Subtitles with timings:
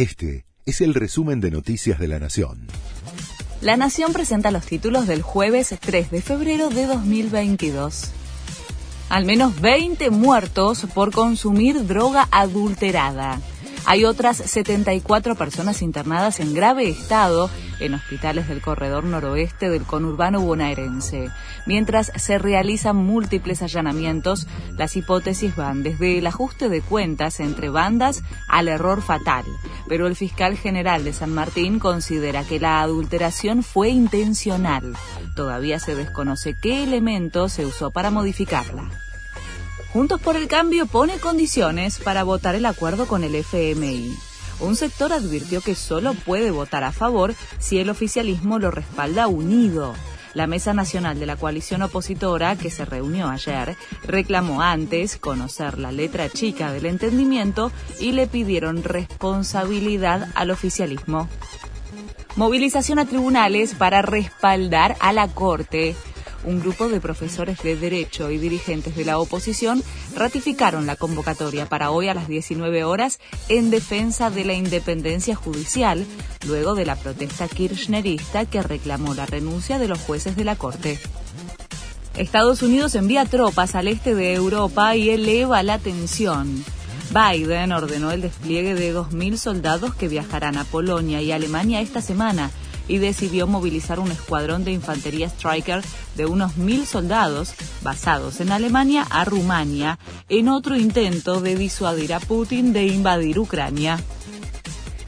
[0.00, 2.68] Este es el resumen de Noticias de la Nación.
[3.60, 8.04] La Nación presenta los títulos del jueves 3 de febrero de 2022.
[9.10, 13.42] Al menos 20 muertos por consumir droga adulterada.
[13.86, 17.50] Hay otras 74 personas internadas en grave estado
[17.80, 21.30] en hospitales del corredor noroeste del conurbano bonaerense.
[21.66, 24.46] Mientras se realizan múltiples allanamientos,
[24.76, 29.44] las hipótesis van desde el ajuste de cuentas entre bandas al error fatal.
[29.88, 34.94] Pero el fiscal general de San Martín considera que la adulteración fue intencional.
[35.34, 38.90] Todavía se desconoce qué elemento se usó para modificarla.
[39.92, 44.16] Juntos por el Cambio pone condiciones para votar el acuerdo con el FMI.
[44.60, 49.94] Un sector advirtió que solo puede votar a favor si el oficialismo lo respalda unido.
[50.32, 55.90] La Mesa Nacional de la Coalición Opositora, que se reunió ayer, reclamó antes conocer la
[55.90, 61.28] letra chica del entendimiento y le pidieron responsabilidad al oficialismo.
[62.36, 65.96] Movilización a tribunales para respaldar a la Corte
[66.44, 69.82] un grupo de profesores de Derecho y dirigentes de la oposición
[70.16, 76.06] ratificaron la convocatoria para hoy a las 19 horas en defensa de la independencia judicial,
[76.46, 80.98] luego de la protesta kirchnerista que reclamó la renuncia de los jueces de la Corte.
[82.16, 86.64] Estados Unidos envía tropas al este de Europa y eleva la tensión.
[87.10, 92.50] Biden ordenó el despliegue de 2.000 soldados que viajarán a Polonia y Alemania esta semana
[92.90, 95.80] y decidió movilizar un escuadrón de infantería Striker
[96.16, 102.18] de unos mil soldados basados en Alemania a Rumania en otro intento de disuadir a
[102.18, 103.98] Putin de invadir Ucrania.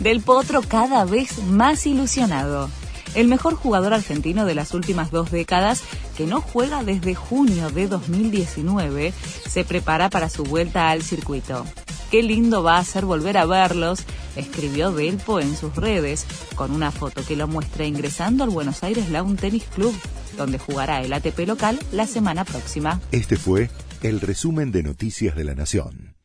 [0.00, 2.68] Del Potro cada vez más ilusionado.
[3.14, 5.82] El mejor jugador argentino de las últimas dos décadas,
[6.16, 9.14] que no juega desde junio de 2019,
[9.48, 11.64] se prepara para su vuelta al circuito.
[12.10, 14.00] Qué lindo va a ser volver a verlos,
[14.34, 19.10] escribió Delpo en sus redes, con una foto que lo muestra ingresando al Buenos Aires
[19.10, 19.94] Lawn Tennis Club,
[20.38, 22.98] donde jugará el ATP local la semana próxima.
[23.12, 23.68] Este fue
[24.02, 26.17] el resumen de Noticias de la Nación.